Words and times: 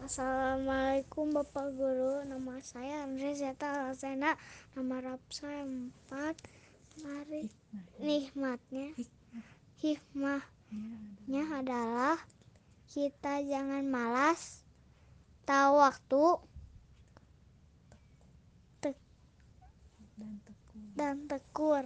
Assalamualaikum 0.00 1.28
Bapak 1.28 1.76
Guru, 1.76 2.24
nama 2.24 2.56
saya 2.64 3.04
Andre 3.04 3.36
Zeta 3.36 3.68
Lasena, 3.68 4.32
nama 4.72 5.20
Saya 5.28 5.68
4. 5.68 7.04
Mari. 7.04 7.52
Nikmatnya, 8.00 8.96
hikmahnya 9.84 11.44
ya, 11.44 11.44
adalah 11.60 12.16
kita 12.88 13.44
jangan 13.44 13.84
malas, 13.92 14.64
tahu 15.44 15.84
waktu, 15.84 16.24
dan 20.96 21.28
tekur. 21.28 21.84